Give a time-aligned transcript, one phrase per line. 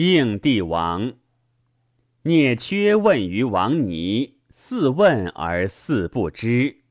[0.00, 1.14] 应帝王。
[2.22, 6.82] 聂缺问于王尼，似问而似不知。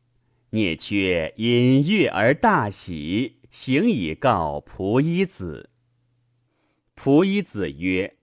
[0.49, 5.69] 聂缺因悦而大喜，行以告仆衣子。
[6.97, 8.17] 仆衣子曰：“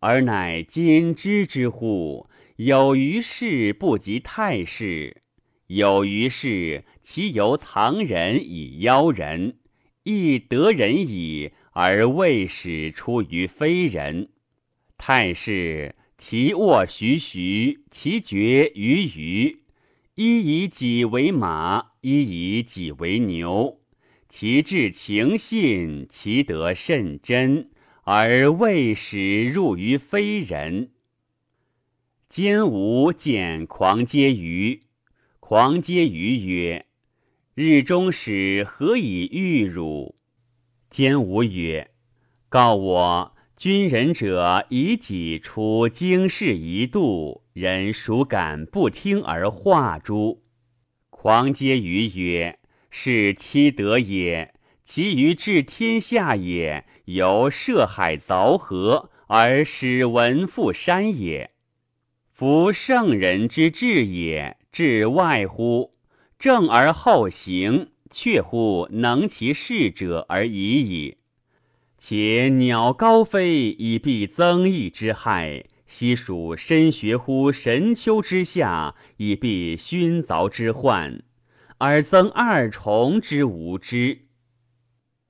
[0.00, 2.28] 尔乃今知之乎？
[2.56, 5.22] 有于事不及太事，
[5.68, 9.58] 有于事其犹藏人以邀人，
[10.02, 14.30] 亦得人矣，而未始出于非人。
[14.96, 19.64] 太师。”其卧徐徐，其绝于鱼。
[20.14, 23.80] 一以己为马，一以己为牛。
[24.28, 27.70] 其志情信，其德甚真，
[28.04, 30.92] 而未始入于非人。
[32.28, 34.82] 今吾见狂嗟于，
[35.40, 36.86] 狂嗟于曰
[37.56, 40.14] ：“日中使何以遇汝？”
[40.92, 41.90] 兼吾曰
[42.50, 50.42] ：“告我。”君人者以己出经世一度，人孰敢不听而化诸？
[51.08, 52.58] 狂嗟于曰
[52.90, 54.52] ：“是其德也。
[54.84, 61.52] 其于治天下也，由涉海凿河而使文复山也。
[62.32, 65.94] 夫圣人之治也，治外乎
[66.38, 71.16] 正而后行，却乎能其事者而已矣。”
[71.98, 81.22] 且鸟高飞以避增益之害，悉属深学乎神丘之下以避熏凿之患，
[81.78, 84.22] 而增二重之无知。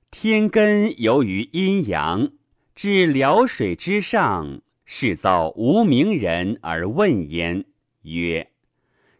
[0.09, 2.31] 天根由于阴阳，
[2.73, 7.65] 至辽水之上，是遭无名人而问焉，
[8.01, 8.51] 曰：“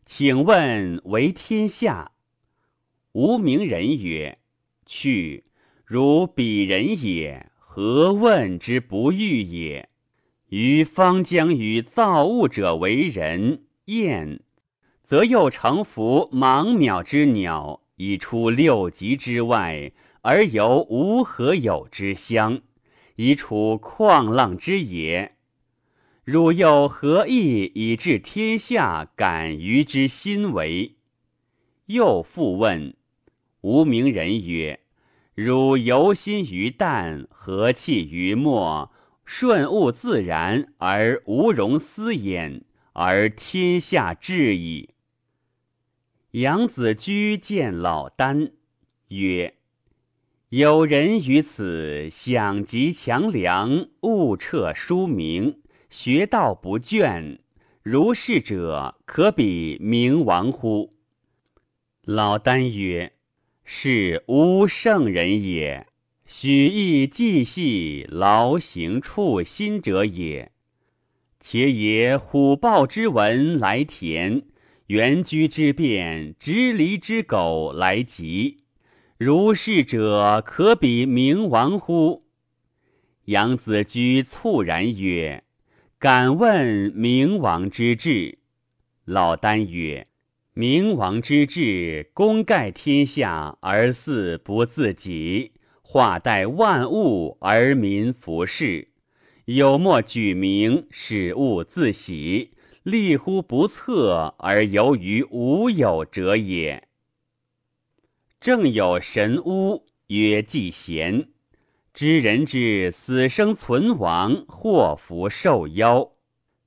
[0.05, 2.12] 请问为天下？”
[3.13, 4.37] 无名人曰
[4.85, 5.45] ：“去。”
[5.85, 9.89] 如彼人也，何问之不欲也？
[10.49, 14.39] 于方将与造物者为人，厌，
[15.03, 19.91] 则又成服芒渺之鸟，以出六极之外，
[20.21, 22.61] 而游无何有之乡，
[23.15, 25.35] 以处旷浪之野。
[26.23, 30.95] 汝又何意以治天下，敢于之心为？
[31.87, 32.95] 又复问
[33.63, 34.79] 无名人曰。
[35.35, 38.91] 汝游心于淡，和气于末，
[39.25, 42.63] 顺物自然而无容思焉，
[42.93, 44.91] 而天下治矣。
[46.31, 48.51] 杨子居见老聃，
[49.07, 49.55] 曰
[50.49, 57.39] ：“有人于此享极强梁，物彻书明，学道不倦，
[57.81, 60.93] 如是者，可比明王乎？”
[62.05, 63.13] 老聃曰。
[63.65, 65.87] 是无圣人也，
[66.25, 70.51] 许亦既细劳形处心者也。
[71.39, 74.43] 且也虎豹之文来田，
[74.87, 78.63] 原居之变，直离之狗来疾。
[79.17, 82.25] 如是者，可比冥王乎？
[83.25, 85.43] 杨子居猝然曰
[85.97, 88.39] ：“敢问冥王之志。”
[89.05, 90.07] 老聃曰。
[90.55, 98.89] 明王之治，功盖天下而祀不自己，化代万物而民服事。
[99.45, 102.51] 有莫举名，使物自喜，
[102.83, 106.87] 立乎不测而由于无有者也。
[108.39, 111.29] 正有神巫曰季贤，
[111.95, 116.11] 知人之死生存亡，祸福受夭，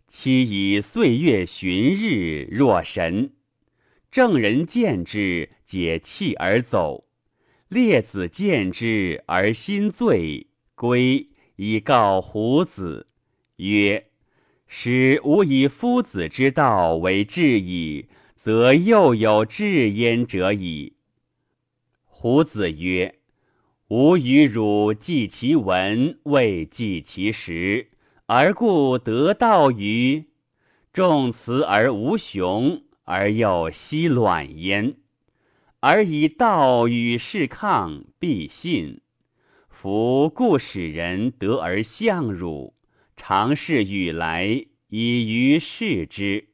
[0.08, 3.30] 期以岁月旬日，若神。
[4.16, 7.04] 正人见之，解气而走；
[7.68, 13.08] 列子见之而心醉，归以告胡子
[13.56, 14.06] 曰
[14.66, 18.06] ：“使吾以夫子之道为治矣，
[18.36, 20.94] 则又有治焉者矣。”
[22.08, 23.16] 胡子曰
[23.88, 27.90] ：“吾与汝记其文，未记其实，
[28.24, 30.24] 而故得道于
[30.94, 34.96] 众辞而无雄。”而又息卵焉，
[35.78, 39.00] 而以道与世抗，必信。
[39.70, 42.74] 夫故使人得而相汝，
[43.16, 46.48] 常事与来，以于视之。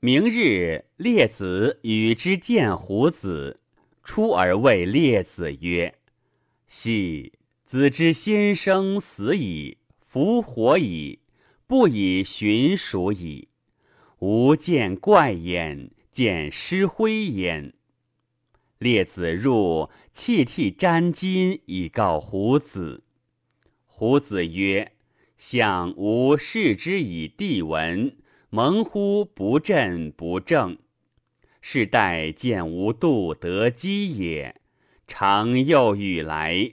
[0.00, 3.60] 明日列子与之见胡子，
[4.02, 5.98] 出而谓列子曰
[6.66, 7.34] ：“系
[7.66, 11.18] 子之先生死矣，夫活矣，
[11.66, 13.48] 不以寻属矣。”
[14.20, 17.72] 吾见怪焉，见失灰焉。
[18.76, 23.02] 列子入，泣涕沾巾以告胡子。
[23.86, 24.92] 胡子曰
[25.38, 28.14] ：“向吾视之以地文，
[28.50, 30.76] 蒙乎不振不正。
[31.62, 34.60] 是待见吾度得机也。
[35.08, 36.72] 常又与来。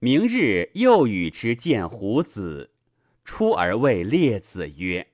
[0.00, 2.72] 明日又与之见胡子，
[3.24, 5.06] 出而谓列子曰：‘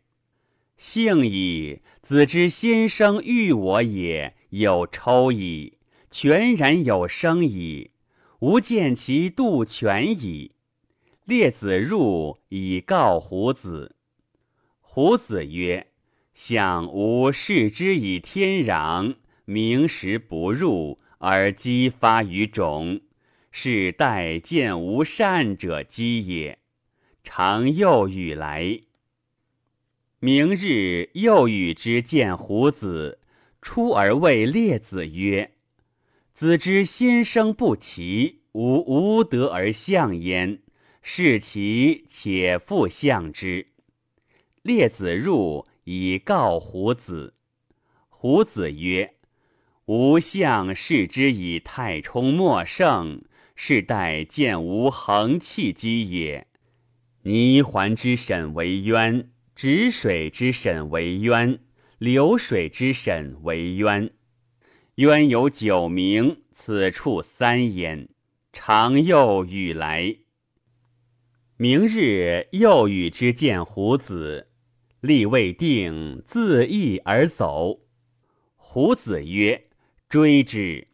[0.76, 5.78] 幸矣，子之先生欲我也，有抽矣，
[6.10, 7.90] 全然有生矣。’”
[8.40, 10.52] 吾见其度全矣。
[11.24, 13.96] 列子入以告胡子。
[14.80, 15.86] 胡子曰
[16.34, 23.00] ：“想吾视之以天壤，明时不入，而积发于种，
[23.50, 26.58] 是待见无善者积也。
[27.24, 28.80] 常又与来。
[30.18, 33.18] 明日又与之见胡子，
[33.60, 35.52] 出而谓列子曰。”
[36.32, 40.60] 子之心生不齐，吾无德而相焉。
[41.08, 43.68] 是其且复相之。
[44.62, 47.34] 列子入以告胡子。
[48.08, 49.14] 胡子曰
[49.86, 53.22] ：“吾相视之以太冲莫胜，
[53.54, 56.48] 是待见吾恒气机也。
[57.22, 61.58] 泥环之审为渊，止水之审为渊，
[61.98, 64.12] 流水之审为渊。”
[64.96, 68.08] 渊有九名，此处三焉。
[68.52, 70.16] 常又与来。
[71.56, 74.48] 明日又与之见胡子，
[75.00, 77.80] 立未定，自缢而走。
[78.56, 79.68] 胡子曰
[80.08, 80.88] ：“追之。”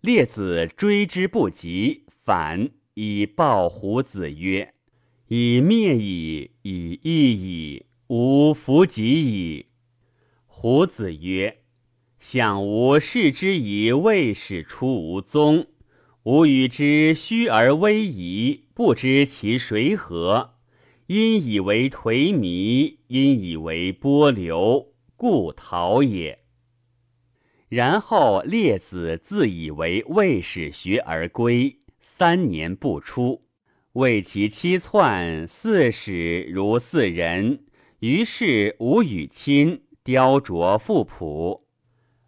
[0.00, 4.74] 列子追之不及，反以报胡子曰
[5.28, 9.68] ：“以灭矣，以义矣，吾弗及矣。”
[10.44, 11.60] 胡子曰。
[12.18, 15.66] 想吾视之以未始出无踪，
[16.24, 20.56] 吾与之虚而微仪，不知其谁何。
[21.06, 26.40] 因以为颓靡，因以为波流，故逃也。
[27.70, 33.46] 然后列子自以为未始学而归，三年不出，
[33.94, 37.64] 为其妻篡，四始如四人。
[38.02, 41.68] 于是吾与亲，雕琢复朴。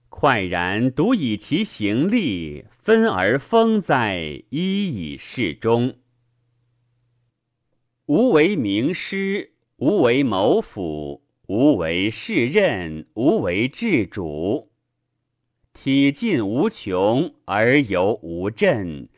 [0.09, 5.97] 快然独以其行力分而封哉，一以示终。
[8.07, 14.71] 吾为名师，吾为谋府，吾为士任，吾为治主。
[15.73, 19.09] 体尽无穷而犹无振，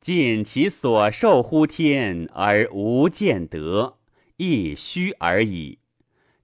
[0.00, 3.98] 尽其所受乎天而无见得，
[4.36, 5.78] 亦虚而已。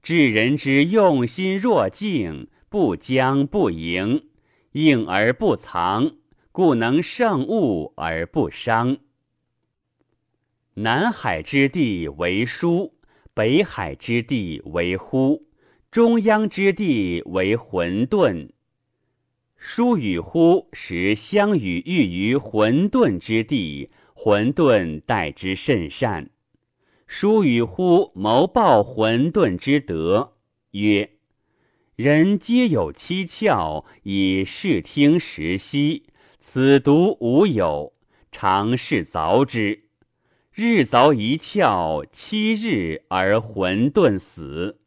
[0.07, 2.47] 治人之用心若镜。
[2.69, 4.29] 不将不迎，
[4.71, 6.13] 应而不藏，
[6.53, 8.99] 故能胜物而不伤。
[10.75, 12.95] 南海之地为书，
[13.35, 15.49] 北海之地为乎，
[15.91, 18.51] 中央之地为混沌。
[19.57, 26.31] 书与乎实相与寓于混沌之地，混沌待之甚善。
[27.07, 30.33] 疏与乎谋报混沌之德，
[30.73, 31.11] 曰。
[31.95, 36.05] 人皆有七窍，以视听时息，
[36.39, 37.95] 此独无有。
[38.31, 39.85] 常是凿之，
[40.53, 44.81] 日凿一窍，七日而混沌死。